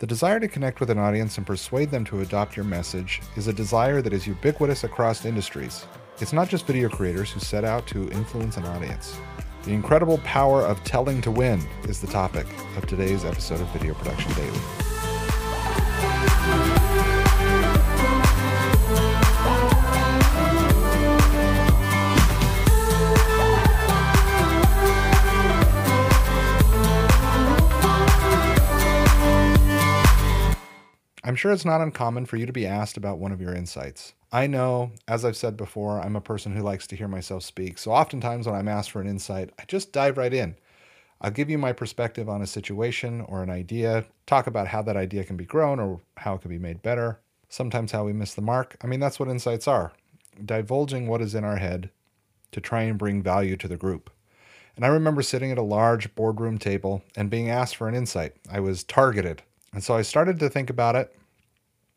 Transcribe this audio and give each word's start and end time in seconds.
The 0.00 0.06
desire 0.06 0.40
to 0.40 0.48
connect 0.48 0.80
with 0.80 0.88
an 0.88 0.98
audience 0.98 1.36
and 1.36 1.46
persuade 1.46 1.90
them 1.90 2.06
to 2.06 2.22
adopt 2.22 2.56
your 2.56 2.64
message 2.64 3.20
is 3.36 3.48
a 3.48 3.52
desire 3.52 4.00
that 4.00 4.14
is 4.14 4.26
ubiquitous 4.26 4.82
across 4.82 5.26
industries. 5.26 5.84
It's 6.20 6.32
not 6.32 6.48
just 6.48 6.66
video 6.66 6.88
creators 6.88 7.30
who 7.30 7.40
set 7.40 7.64
out 7.64 7.86
to 7.88 8.08
influence 8.08 8.56
an 8.56 8.64
audience. 8.64 9.18
The 9.64 9.72
incredible 9.72 10.16
power 10.24 10.62
of 10.62 10.82
telling 10.84 11.20
to 11.20 11.30
win 11.30 11.60
is 11.86 12.00
the 12.00 12.06
topic 12.06 12.46
of 12.78 12.86
today's 12.86 13.26
episode 13.26 13.60
of 13.60 13.68
Video 13.74 13.92
Production 13.92 14.32
Daily. 14.32 14.60
Sure 31.40 31.52
it's 31.52 31.64
not 31.64 31.80
uncommon 31.80 32.26
for 32.26 32.36
you 32.36 32.44
to 32.44 32.52
be 32.52 32.66
asked 32.66 32.98
about 32.98 33.18
one 33.18 33.32
of 33.32 33.40
your 33.40 33.54
insights. 33.54 34.12
I 34.30 34.46
know, 34.46 34.92
as 35.08 35.24
I've 35.24 35.38
said 35.38 35.56
before, 35.56 35.98
I'm 35.98 36.14
a 36.14 36.20
person 36.20 36.54
who 36.54 36.62
likes 36.62 36.86
to 36.88 36.96
hear 36.96 37.08
myself 37.08 37.44
speak. 37.44 37.78
So 37.78 37.92
oftentimes 37.92 38.46
when 38.46 38.54
I'm 38.54 38.68
asked 38.68 38.90
for 38.90 39.00
an 39.00 39.08
insight, 39.08 39.48
I 39.58 39.64
just 39.66 39.90
dive 39.90 40.18
right 40.18 40.34
in. 40.34 40.54
I'll 41.18 41.30
give 41.30 41.48
you 41.48 41.56
my 41.56 41.72
perspective 41.72 42.28
on 42.28 42.42
a 42.42 42.46
situation 42.46 43.22
or 43.22 43.42
an 43.42 43.48
idea, 43.48 44.04
talk 44.26 44.46
about 44.46 44.68
how 44.68 44.82
that 44.82 44.98
idea 44.98 45.24
can 45.24 45.38
be 45.38 45.46
grown 45.46 45.80
or 45.80 46.02
how 46.18 46.34
it 46.34 46.42
can 46.42 46.50
be 46.50 46.58
made 46.58 46.82
better, 46.82 47.20
sometimes 47.48 47.92
how 47.92 48.04
we 48.04 48.12
miss 48.12 48.34
the 48.34 48.42
mark. 48.42 48.76
I 48.84 48.86
mean, 48.86 49.00
that's 49.00 49.18
what 49.18 49.30
insights 49.30 49.66
are 49.66 49.92
divulging 50.44 51.06
what 51.06 51.22
is 51.22 51.34
in 51.34 51.44
our 51.44 51.56
head 51.56 51.90
to 52.52 52.60
try 52.60 52.82
and 52.82 52.98
bring 52.98 53.22
value 53.22 53.56
to 53.56 53.68
the 53.68 53.78
group. 53.78 54.10
And 54.76 54.84
I 54.84 54.88
remember 54.88 55.22
sitting 55.22 55.50
at 55.50 55.58
a 55.58 55.62
large 55.62 56.14
boardroom 56.14 56.58
table 56.58 57.02
and 57.16 57.30
being 57.30 57.48
asked 57.48 57.76
for 57.76 57.88
an 57.88 57.94
insight. 57.94 58.34
I 58.50 58.60
was 58.60 58.84
targeted. 58.84 59.42
And 59.72 59.82
so 59.82 59.94
I 59.96 60.02
started 60.02 60.38
to 60.40 60.50
think 60.50 60.68
about 60.68 60.96
it 60.96 61.14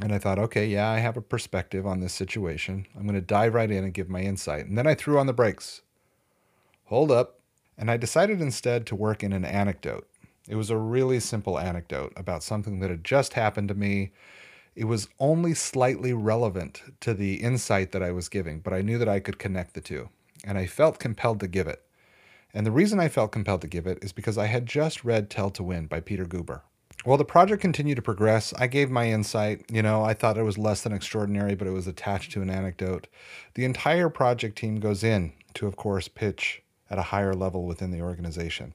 and 0.00 0.12
I 0.12 0.18
thought, 0.18 0.38
okay, 0.38 0.66
yeah, 0.66 0.90
I 0.90 0.98
have 0.98 1.16
a 1.16 1.22
perspective 1.22 1.86
on 1.86 2.00
this 2.00 2.12
situation. 2.12 2.86
I'm 2.94 3.04
going 3.04 3.14
to 3.14 3.20
dive 3.20 3.54
right 3.54 3.70
in 3.70 3.84
and 3.84 3.94
give 3.94 4.10
my 4.10 4.20
insight. 4.20 4.66
And 4.66 4.76
then 4.76 4.86
I 4.86 4.94
threw 4.94 5.18
on 5.18 5.26
the 5.26 5.32
brakes. 5.32 5.82
Hold 6.86 7.10
up. 7.10 7.40
And 7.78 7.90
I 7.90 7.96
decided 7.96 8.40
instead 8.40 8.86
to 8.86 8.94
work 8.94 9.22
in 9.22 9.32
an 9.32 9.44
anecdote. 9.44 10.06
It 10.48 10.56
was 10.56 10.70
a 10.70 10.76
really 10.76 11.18
simple 11.20 11.58
anecdote 11.58 12.12
about 12.16 12.42
something 12.42 12.80
that 12.80 12.90
had 12.90 13.04
just 13.04 13.34
happened 13.34 13.68
to 13.68 13.74
me. 13.74 14.12
It 14.74 14.84
was 14.84 15.08
only 15.18 15.54
slightly 15.54 16.12
relevant 16.12 16.82
to 17.00 17.14
the 17.14 17.36
insight 17.36 17.92
that 17.92 18.02
I 18.02 18.12
was 18.12 18.28
giving, 18.28 18.60
but 18.60 18.74
I 18.74 18.82
knew 18.82 18.98
that 18.98 19.08
I 19.08 19.20
could 19.20 19.38
connect 19.38 19.74
the 19.74 19.80
two. 19.80 20.10
And 20.44 20.58
I 20.58 20.66
felt 20.66 20.98
compelled 20.98 21.40
to 21.40 21.48
give 21.48 21.66
it. 21.66 21.82
And 22.52 22.66
the 22.66 22.70
reason 22.70 23.00
I 23.00 23.08
felt 23.08 23.32
compelled 23.32 23.62
to 23.62 23.66
give 23.66 23.86
it 23.86 23.98
is 24.02 24.12
because 24.12 24.38
I 24.38 24.46
had 24.46 24.66
just 24.66 25.04
read 25.04 25.28
Tell 25.28 25.50
to 25.50 25.62
Win 25.62 25.86
by 25.86 26.00
Peter 26.00 26.24
Guber. 26.24 26.60
Well, 27.06 27.16
the 27.16 27.24
project 27.24 27.62
continued 27.62 27.94
to 27.94 28.02
progress. 28.02 28.52
I 28.58 28.66
gave 28.66 28.90
my 28.90 29.08
insight. 29.08 29.64
You 29.70 29.80
know, 29.80 30.02
I 30.02 30.12
thought 30.12 30.36
it 30.36 30.42
was 30.42 30.58
less 30.58 30.82
than 30.82 30.92
extraordinary, 30.92 31.54
but 31.54 31.68
it 31.68 31.70
was 31.70 31.86
attached 31.86 32.32
to 32.32 32.42
an 32.42 32.50
anecdote. 32.50 33.06
The 33.54 33.64
entire 33.64 34.08
project 34.08 34.58
team 34.58 34.80
goes 34.80 35.04
in 35.04 35.32
to, 35.54 35.68
of 35.68 35.76
course, 35.76 36.08
pitch 36.08 36.64
at 36.90 36.98
a 36.98 37.02
higher 37.02 37.32
level 37.32 37.64
within 37.64 37.92
the 37.92 38.00
organization. 38.00 38.74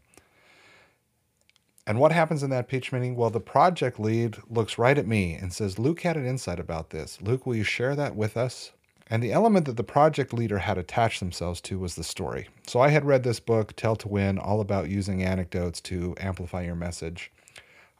And 1.85 1.99
what 1.99 2.13
happens 2.13 2.41
in 2.41 2.49
that 2.51 2.69
pitch 2.69 2.93
meeting? 2.93 3.17
Well, 3.17 3.31
the 3.31 3.41
project 3.41 3.99
lead 3.99 4.37
looks 4.49 4.77
right 4.77 4.97
at 4.97 5.07
me 5.07 5.33
and 5.33 5.51
says, 5.51 5.77
Luke 5.77 5.99
had 5.99 6.15
an 6.15 6.25
insight 6.25 6.59
about 6.59 6.91
this. 6.91 7.21
Luke, 7.21 7.45
will 7.45 7.55
you 7.55 7.65
share 7.65 7.97
that 7.97 8.15
with 8.15 8.37
us? 8.37 8.71
And 9.09 9.21
the 9.21 9.33
element 9.33 9.65
that 9.65 9.75
the 9.75 9.83
project 9.83 10.31
leader 10.33 10.59
had 10.59 10.77
attached 10.77 11.19
themselves 11.19 11.59
to 11.61 11.77
was 11.77 11.95
the 11.95 12.03
story. 12.05 12.47
So 12.65 12.79
I 12.79 12.89
had 12.89 13.03
read 13.03 13.23
this 13.23 13.41
book, 13.41 13.75
Tell 13.75 13.97
to 13.97 14.07
Win, 14.07 14.39
all 14.39 14.61
about 14.61 14.89
using 14.89 15.21
anecdotes 15.21 15.81
to 15.81 16.15
amplify 16.17 16.61
your 16.61 16.75
message. 16.75 17.29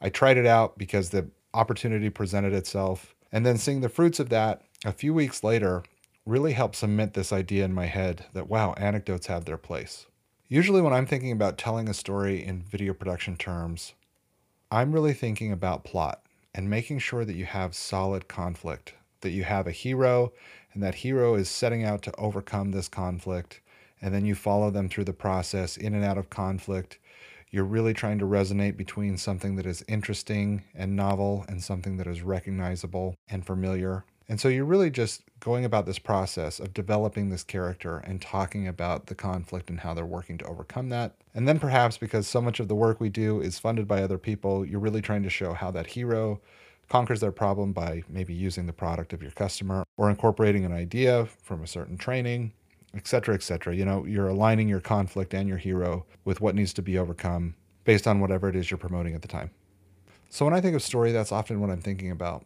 I 0.02 0.10
tried 0.10 0.38
it 0.38 0.48
out 0.48 0.78
because 0.78 1.10
the 1.10 1.30
opportunity 1.54 2.10
presented 2.10 2.54
itself. 2.54 3.14
And 3.32 3.46
then 3.46 3.58
seeing 3.58 3.82
the 3.82 3.90
fruits 3.90 4.20
of 4.20 4.30
that 4.30 4.64
a 4.84 4.92
few 4.92 5.14
weeks 5.14 5.44
later 5.44 5.84
really 6.26 6.54
helped 6.54 6.76
cement 6.76 7.14
this 7.14 7.32
idea 7.32 7.66
in 7.66 7.74
my 7.74 7.86
head 7.86 8.26
that, 8.34 8.50
wow, 8.50 8.74
anecdotes 8.74 9.28
have 9.28 9.46
their 9.46 9.58
place. 9.58 10.08
Usually, 10.48 10.82
when 10.82 10.94
I'm 10.94 11.06
thinking 11.06 11.32
about 11.32 11.58
telling 11.58 11.88
a 11.88 11.94
story 11.94 12.44
in 12.44 12.64
video 12.64 12.94
production 12.94 13.38
terms, 13.38 13.94
I'm 14.70 14.92
really 14.92 15.14
thinking 15.14 15.52
about 15.52 15.86
plot 15.86 16.24
and 16.54 16.70
making 16.70 17.00
sure 17.00 17.24
that 17.24 17.36
you 17.36 17.46
have 17.46 17.76
solid 17.76 18.28
conflict, 18.28 18.94
that 19.22 19.30
you 19.30 19.44
have 19.44 19.68
a 19.68 19.72
hero, 19.72 20.34
and 20.74 20.84
that 20.84 20.96
hero 20.96 21.36
is 21.36 21.50
setting 21.50 21.84
out 21.84 22.02
to 22.04 22.16
overcome 22.18 22.72
this 22.72 22.90
conflict. 22.90 23.62
And 24.02 24.14
then 24.14 24.26
you 24.26 24.36
follow 24.36 24.72
them 24.72 24.90
through 24.90 25.06
the 25.06 25.14
process 25.14 25.78
in 25.78 25.94
and 25.94 26.04
out 26.04 26.18
of 26.18 26.30
conflict 26.30 26.98
you're 27.52 27.66
really 27.66 27.94
trying 27.94 28.18
to 28.20 28.26
resonate 28.26 28.78
between 28.78 29.18
something 29.18 29.58
that 29.58 29.66
is 29.66 29.84
interesting 29.88 30.64
and 30.74 30.96
novel 30.96 31.46
and 31.50 31.62
something 31.62 31.98
that 31.98 32.08
is 32.08 32.22
recognizable 32.22 33.16
and 33.30 33.46
familiar. 33.46 34.06
And 34.30 34.40
so 34.40 34.48
you're 34.48 34.64
really 34.64 34.90
just 34.90 35.24
going 35.42 35.66
about 35.66 35.86
this 35.86 36.00
process 36.00 36.62
of 36.62 36.74
developing 36.74 37.30
this 37.30 37.44
character 37.44 37.98
and 37.98 38.22
talking 38.22 38.66
about 38.66 39.08
the 39.08 39.16
conflict 39.16 39.70
and 39.70 39.82
how 39.82 39.94
they're 39.94 40.06
working 40.06 40.38
to 40.38 40.46
overcome 40.46 40.88
that. 40.90 41.16
And 41.36 41.46
then 41.46 41.60
perhaps 41.60 41.98
because 41.98 42.28
so 42.28 42.42
much 42.42 42.62
of 42.62 42.70
the 42.70 42.76
work 42.76 43.02
we 43.02 43.10
do 43.10 43.42
is 43.42 43.60
funded 43.60 43.88
by 43.88 44.02
other 44.02 44.18
people, 44.18 44.66
you're 44.66 44.80
really 44.80 45.02
trying 45.02 45.24
to 45.24 45.30
show 45.30 45.54
how 45.54 45.72
that 45.72 45.88
hero 45.88 46.40
conquers 46.88 47.20
their 47.20 47.32
problem 47.34 47.74
by 47.74 48.04
maybe 48.08 48.34
using 48.34 48.68
the 48.68 48.74
product 48.74 49.12
of 49.12 49.22
your 49.22 49.32
customer 49.32 49.84
or 49.98 50.10
incorporating 50.10 50.64
an 50.64 50.74
idea 50.74 51.26
from 51.26 51.64
a 51.64 51.68
certain 51.68 51.98
training 51.98 52.54
etc., 52.96 53.36
etc. 53.36 53.76
You 53.76 53.86
know, 53.86 54.06
you're 54.06 54.28
aligning 54.28 54.68
your 54.68 54.82
conflict 54.82 55.34
and 55.34 55.48
your 55.48 55.58
hero 55.58 56.06
with 56.26 56.42
what 56.42 56.56
needs 56.56 56.74
to 56.74 56.82
be 56.82 56.98
overcome 56.98 57.56
based 57.84 58.08
on 58.08 58.20
whatever 58.20 58.50
it 58.50 58.56
is 58.56 58.70
you're 58.70 58.78
promoting 58.78 59.16
at 59.16 59.22
the 59.22 59.28
time. 59.28 59.52
So 60.30 60.46
when 60.46 60.54
I 60.54 60.62
think 60.62 60.76
of 60.76 60.84
story, 60.84 61.12
that's 61.12 61.32
often 61.32 61.60
what 61.60 61.70
I'm 61.70 61.82
thinking 61.82 62.12
about. 62.12 62.46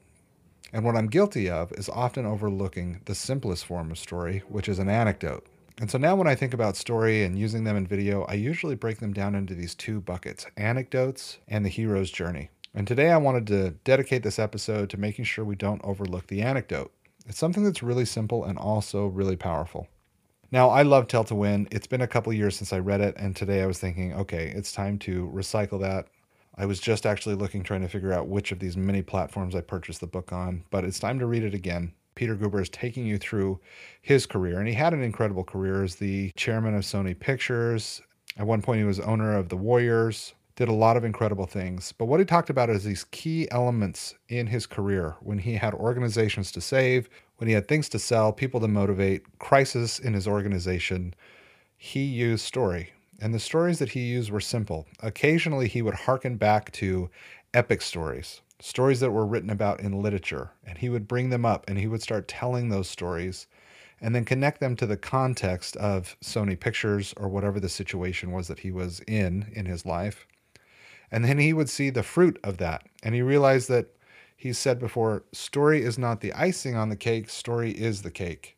And 0.74 0.84
what 0.84 0.96
I'm 0.96 1.08
guilty 1.08 1.50
of 1.50 1.72
is 1.74 1.88
often 1.90 2.26
overlooking 2.26 3.02
the 3.06 3.16
simplest 3.16 3.66
form 3.66 3.92
of 3.92 3.98
story, 3.98 4.44
which 4.50 4.68
is 4.68 4.80
an 4.80 4.90
anecdote. 4.90 5.46
And 5.78 5.92
so 5.92 5.98
now 5.98 6.16
when 6.16 6.28
I 6.28 6.36
think 6.36 6.54
about 6.54 6.78
story 6.78 7.24
and 7.24 7.38
using 7.38 7.64
them 7.64 7.76
in 7.76 7.86
video, 7.86 8.24
I 8.24 8.34
usually 8.34 8.76
break 8.76 9.00
them 9.00 9.14
down 9.14 9.36
into 9.36 9.54
these 9.54 9.76
two 9.76 10.00
buckets 10.00 10.46
anecdotes 10.58 11.38
and 11.48 11.66
the 11.66 11.70
hero's 11.70 12.10
journey. 12.10 12.50
And 12.74 12.88
today 12.88 13.12
I 13.12 13.18
wanted 13.18 13.48
to 13.48 13.72
dedicate 13.84 14.24
this 14.24 14.40
episode 14.40 14.90
to 14.90 14.98
making 14.98 15.26
sure 15.26 15.46
we 15.46 15.56
don't 15.56 15.84
overlook 15.84 16.28
the 16.28 16.42
anecdote. 16.42 16.92
It's 17.28 17.38
something 17.38 17.64
that's 17.64 17.84
really 17.84 18.06
simple 18.06 18.46
and 18.46 18.58
also 18.58 19.08
really 19.08 19.36
powerful. 19.36 19.88
Now, 20.52 20.70
I 20.70 20.84
love 20.84 21.08
Tell 21.08 21.24
to 21.26 21.36
Win. 21.36 21.68
It's 21.72 21.88
been 21.88 22.02
a 22.02 22.08
couple 22.08 22.32
years 22.32 22.56
since 22.56 22.72
I 22.72 22.78
read 22.78 23.02
it, 23.02 23.16
and 23.18 23.36
today 23.36 23.64
I 23.64 23.66
was 23.66 23.80
thinking, 23.80 24.14
okay, 24.14 24.54
it's 24.56 24.72
time 24.72 25.00
to 25.00 25.32
recycle 25.34 25.82
that. 25.82 26.08
I 26.56 26.68
was 26.68 26.80
just 26.80 27.06
actually 27.06 27.36
looking, 27.36 27.64
trying 27.64 27.82
to 27.82 27.88
figure 27.88 28.14
out 28.14 28.28
which 28.28 28.52
of 28.52 28.60
these 28.60 28.78
many 28.78 29.02
platforms 29.02 29.56
I 29.56 29.62
purchased 29.62 30.02
the 30.02 30.08
book 30.08 30.32
on, 30.32 30.64
but 30.70 30.86
it's 30.86 31.00
time 31.00 31.18
to 31.20 31.26
read 31.26 31.44
it 31.44 31.56
again. 31.56 31.94
Peter 32.14 32.36
Guber 32.36 32.62
is 32.62 32.70
taking 32.70 33.06
you 33.06 33.18
through 33.18 33.60
his 34.02 34.26
career, 34.26 34.60
and 34.60 34.68
he 34.68 34.74
had 34.74 34.94
an 34.94 35.02
incredible 35.02 35.44
career 35.44 35.84
as 35.84 35.96
the 35.96 36.32
chairman 36.36 36.76
of 36.76 36.84
Sony 36.84 37.20
Pictures. 37.20 38.02
At 38.38 38.46
one 38.46 38.62
point, 38.62 38.80
he 38.80 38.86
was 38.86 39.00
owner 39.00 39.36
of 39.36 39.50
the 39.50 39.58
Warriors, 39.58 40.36
did 40.56 40.70
a 40.70 40.74
lot 40.74 40.96
of 40.96 41.04
incredible 41.04 41.46
things. 41.46 41.92
But 41.92 42.06
what 42.06 42.20
he 42.20 42.26
talked 42.26 42.50
about 42.50 42.70
is 42.70 42.84
these 42.84 43.04
key 43.06 43.50
elements 43.52 44.16
in 44.30 44.48
his 44.48 44.66
career 44.66 45.16
when 45.22 45.40
he 45.40 45.56
had 45.56 45.74
organizations 45.74 46.52
to 46.54 46.62
save, 46.62 47.10
when 47.38 47.48
he 47.48 47.54
had 47.54 47.68
things 47.68 47.90
to 47.90 48.00
sell, 48.00 48.32
people 48.32 48.60
to 48.62 48.68
motivate, 48.68 49.40
crisis 49.40 50.00
in 50.00 50.14
his 50.14 50.28
organization, 50.28 51.14
he 51.78 52.04
used 52.04 52.46
story. 52.46 52.92
And 53.20 53.34
the 53.34 53.40
stories 53.40 53.80
that 53.80 53.90
he 53.90 54.02
used 54.02 54.32
were 54.32 54.42
simple. 54.42 54.88
Occasionally, 55.02 55.68
he 55.68 55.82
would 55.82 55.94
hearken 55.94 56.36
back 56.38 56.72
to 56.74 57.10
epic 57.54 57.82
stories, 57.82 58.42
stories 58.60 59.00
that 59.00 59.12
were 59.12 59.26
written 59.26 59.50
about 59.50 59.80
in 59.80 60.02
literature, 60.02 60.52
and 60.66 60.78
he 60.78 60.90
would 60.90 61.08
bring 61.08 61.30
them 61.30 61.46
up 61.46 61.64
and 61.68 61.78
he 61.78 61.88
would 61.88 62.02
start 62.02 62.28
telling 62.28 62.70
those 62.70 62.90
stories 62.90 63.48
and 64.02 64.14
then 64.14 64.26
connect 64.26 64.60
them 64.60 64.76
to 64.76 64.86
the 64.86 64.98
context 64.98 65.76
of 65.78 66.18
Sony 66.22 66.60
Pictures 66.60 67.14
or 67.18 67.30
whatever 67.30 67.60
the 67.60 67.70
situation 67.70 68.32
was 68.32 68.48
that 68.48 68.60
he 68.60 68.72
was 68.72 69.00
in 69.08 69.52
in 69.54 69.66
his 69.66 69.86
life. 69.86 70.28
And 71.12 71.24
then 71.24 71.38
he 71.38 71.54
would 71.54 71.70
see 71.70 71.90
the 71.90 72.04
fruit 72.04 72.38
of 72.44 72.58
that. 72.58 72.84
And 73.04 73.16
he 73.16 73.22
realized 73.22 73.70
that 73.70 73.96
he's 74.36 74.58
said 74.58 74.80
before 74.80 75.24
story 75.32 75.82
is 75.82 75.98
not 75.98 76.22
the 76.22 76.34
icing 76.34 76.76
on 76.76 76.90
the 76.90 76.96
cake, 76.96 77.30
story 77.30 77.72
is 77.72 78.02
the 78.02 78.12
cake. 78.12 78.58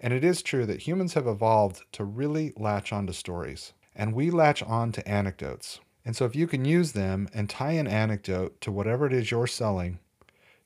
And 0.00 0.12
it 0.12 0.24
is 0.24 0.42
true 0.42 0.66
that 0.66 0.82
humans 0.82 1.14
have 1.14 1.26
evolved 1.26 1.82
to 1.92 2.04
really 2.04 2.52
latch 2.56 2.92
onto 2.92 3.12
stories, 3.12 3.72
and 3.94 4.14
we 4.14 4.30
latch 4.30 4.62
on 4.62 4.92
to 4.92 5.08
anecdotes. 5.08 5.80
And 6.04 6.14
so, 6.14 6.26
if 6.26 6.36
you 6.36 6.46
can 6.46 6.64
use 6.64 6.92
them 6.92 7.28
and 7.32 7.48
tie 7.48 7.72
an 7.72 7.86
anecdote 7.86 8.60
to 8.60 8.72
whatever 8.72 9.06
it 9.06 9.12
is 9.12 9.30
you're 9.30 9.46
selling, 9.46 9.98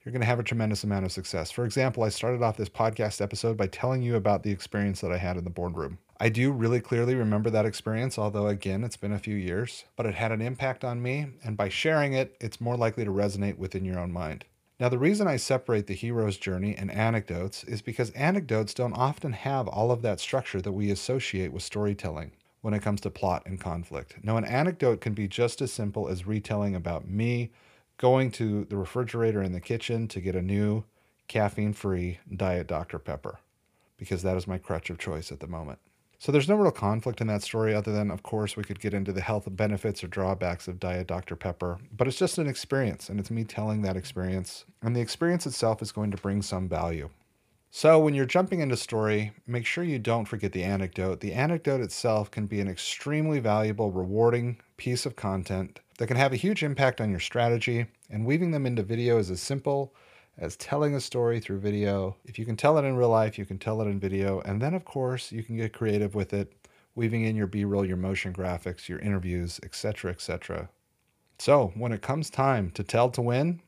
you're 0.05 0.12
going 0.12 0.20
to 0.20 0.26
have 0.26 0.40
a 0.40 0.44
tremendous 0.44 0.84
amount 0.84 1.04
of 1.04 1.12
success. 1.12 1.50
For 1.50 1.64
example, 1.64 2.02
I 2.02 2.08
started 2.08 2.43
off 2.43 2.56
this 2.56 2.69
podcast 2.69 3.20
episode 3.20 3.56
by 3.56 3.66
telling 3.66 4.02
you 4.02 4.16
about 4.16 4.43
the 4.43 4.50
experience 4.50 5.00
that 5.02 5.12
I 5.12 5.19
had 5.19 5.37
in 5.37 5.44
the 5.44 5.50
boardroom. 5.50 5.99
I 6.20 6.31
do 6.31 6.50
really 6.50 6.81
clearly 6.81 7.15
remember 7.15 7.49
that 7.50 7.65
experience, 7.65 8.19
although 8.19 8.49
again, 8.49 8.82
it's 8.82 8.97
been 8.97 9.12
a 9.12 9.20
few 9.20 9.37
years, 9.37 9.85
but 9.94 10.05
it 10.05 10.17
had 10.17 10.32
an 10.32 10.43
impact 10.43 10.85
on 10.85 11.00
me, 11.00 11.26
and 11.44 11.56
by 11.56 11.69
sharing 11.69 12.12
it, 12.12 12.37
it's 12.41 12.61
more 12.61 12.76
likely 12.76 13.05
to 13.05 13.11
resonate 13.12 13.56
within 13.56 13.85
your 13.85 14.00
own 14.00 14.11
mind. 14.11 14.44
Now, 14.81 14.88
the 14.88 14.99
reason 14.99 15.29
I 15.29 15.37
separate 15.37 15.87
the 15.87 15.94
hero's 15.94 16.37
journey 16.37 16.75
and 16.76 16.91
anecdotes 16.91 17.62
is 17.65 17.82
because 17.82 18.11
anecdotes 18.11 18.75
don't 18.75 18.94
often 18.94 19.32
have 19.32 19.69
all 19.69 19.93
of 19.93 20.03
that 20.03 20.19
structure 20.19 20.61
that 20.61 20.73
we 20.73 20.91
associate 20.91 21.53
with 21.53 21.62
storytelling 21.62 22.32
when 22.62 22.75
it 22.75 22.82
comes 22.82 23.00
to 23.03 23.11
plot 23.11 23.44
and 23.47 23.61
conflict. 23.61 24.17
Now, 24.23 24.37
an 24.37 24.44
anecdote 24.44 25.00
can 25.00 25.14
be 25.14 25.29
just 25.29 25.62
as 25.62 25.73
simple 25.73 26.09
as 26.09 26.26
retelling 26.26 26.75
about 26.75 27.09
me, 27.09 27.53
going 27.97 28.32
to 28.32 28.64
the 28.64 28.76
refrigerator 28.76 29.43
in 29.43 29.53
the 29.53 29.61
kitchen 29.61 30.09
to 30.09 30.21
get 30.21 30.35
a 30.35 30.43
new 30.43 30.85
caffeine 31.29 31.73
free 31.75 32.19
Diet 32.35 32.67
Dr. 32.67 32.99
Pepper 32.99 33.38
because 33.97 34.23
that 34.23 34.37
is 34.37 34.47
my 34.47 34.59
crutch 34.59 34.91
of 34.91 34.99
choice 34.99 35.31
at 35.31 35.41
the 35.41 35.47
moment. 35.47 35.79
So 36.20 36.32
there's 36.32 36.49
no 36.49 36.56
real 36.56 36.73
conflict 36.73 37.20
in 37.20 37.29
that 37.29 37.43
story, 37.43 37.75
other 37.75 37.93
than, 37.93 38.11
of 38.11 38.25
course, 38.25 38.56
we 38.56 38.65
could 38.65 38.81
get 38.81 38.93
into 38.93 39.12
the 39.12 39.20
health 39.20 39.47
benefits 39.50 40.03
or 40.03 40.09
drawbacks 40.09 40.67
of 40.67 40.81
Diet 40.81 41.06
Dr. 41.06 41.37
Pepper. 41.37 41.79
But 41.97 42.09
it's 42.09 42.19
just 42.19 42.38
an 42.38 42.49
experience, 42.49 43.09
and 43.09 43.20
it's 43.20 43.31
me 43.31 43.44
telling 43.44 43.82
that 43.82 43.97
experience. 43.97 44.65
And 44.82 44.97
the 44.97 45.00
experience 45.00 45.47
itself 45.47 45.81
is 45.81 45.93
going 45.93 46.11
to 46.11 46.17
bring 46.17 46.43
some 46.43 46.69
value. 46.69 47.11
So 47.70 48.00
when 48.00 48.15
you're 48.15 48.26
jumping 48.26 48.61
into 48.61 48.76
story, 48.76 49.32
make 49.47 49.65
sure 49.65 49.85
you 49.85 50.00
don't 50.00 50.25
forget 50.25 50.53
the 50.53 50.65
anecdote. 50.65 51.20
The 51.20 51.35
anecdote 51.35 51.82
itself 51.82 52.31
can 52.32 52.47
be 52.47 52.61
an 52.61 52.69
extremely 52.69 53.38
valuable, 53.38 53.93
rewarding 53.93 54.59
piece 54.76 55.06
of 55.06 55.14
content 55.14 55.79
that 55.99 56.09
can 56.09 56.17
have 56.17 56.32
a 56.32 56.37
huge 56.37 56.64
impact 56.64 57.00
on 57.00 57.11
your 57.11 57.21
strategy, 57.21 57.87
and 58.11 58.26
weaving 58.26 58.50
them 58.50 58.67
into 58.67 58.82
video 58.82 59.19
is 59.19 59.31
as 59.31 59.41
simple 59.41 59.94
as 60.38 60.56
telling 60.56 60.94
a 60.94 61.00
story 61.00 61.40
through 61.40 61.58
video. 61.58 62.17
If 62.25 62.38
you 62.38 62.46
can 62.46 62.56
tell 62.56 62.79
it 62.79 62.85
in 62.85 62.96
real 62.96 63.08
life, 63.08 63.38
you 63.38 63.44
can 63.44 63.58
tell 63.58 63.82
it 63.82 63.87
in 63.87 63.99
video. 63.99 64.40
And 64.40 64.62
then, 64.62 64.75
of 64.75 64.85
course, 64.85 65.32
you 65.32 65.43
can 65.43 65.56
get 65.56 65.73
creative 65.73 66.14
with 66.14 66.32
it, 66.32 66.52
weaving 66.94 67.25
in 67.25 67.37
your 67.37 67.49
B 67.49 67.64
roll, 67.64 67.85
your 67.85 67.96
motion 67.96 68.32
graphics, 68.32 68.88
your 68.88 69.00
interviews, 69.00 69.58
etc., 69.62 70.12
etc. 70.12 70.69
So, 71.38 71.73
when 71.75 71.93
it 71.93 72.02
comes 72.02 72.31
time 72.31 72.70
to 72.73 72.85
tell 72.85 73.11
to 73.11 73.23
win, 73.23 73.61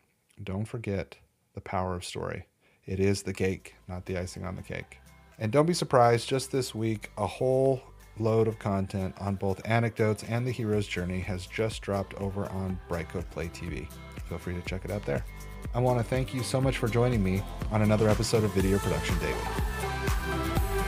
don't 0.42 0.64
forget 0.64 1.16
the 1.54 1.60
power 1.60 1.94
of 1.94 2.04
story. 2.04 2.46
It 2.86 3.00
is 3.00 3.22
the 3.22 3.34
cake, 3.34 3.74
not 3.88 4.06
the 4.06 4.16
icing 4.16 4.44
on 4.44 4.56
the 4.56 4.62
cake. 4.62 4.98
And 5.38 5.50
don't 5.50 5.66
be 5.66 5.74
surprised, 5.74 6.28
just 6.28 6.52
this 6.52 6.74
week, 6.74 7.10
a 7.16 7.26
whole 7.26 7.82
load 8.20 8.46
of 8.46 8.58
content 8.58 9.14
on 9.18 9.34
both 9.34 9.60
anecdotes 9.68 10.22
and 10.24 10.46
the 10.46 10.50
hero's 10.50 10.86
journey 10.86 11.20
has 11.20 11.46
just 11.46 11.82
dropped 11.82 12.14
over 12.14 12.46
on 12.50 12.78
Brightcove 12.88 13.28
Play 13.30 13.48
TV. 13.48 13.88
Feel 14.28 14.38
free 14.38 14.54
to 14.54 14.62
check 14.62 14.84
it 14.84 14.90
out 14.90 15.04
there. 15.04 15.24
I 15.74 15.80
want 15.80 15.98
to 15.98 16.04
thank 16.04 16.34
you 16.34 16.42
so 16.42 16.60
much 16.60 16.78
for 16.78 16.88
joining 16.88 17.22
me 17.22 17.42
on 17.70 17.82
another 17.82 18.08
episode 18.08 18.44
of 18.44 18.52
Video 18.52 18.78
Production 18.78 19.18
Daily. 19.18 20.79